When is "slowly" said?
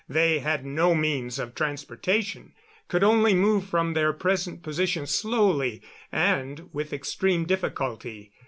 5.05-5.83